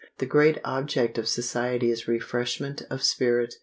[0.17, 3.57] The great object of society is refreshment of spirit.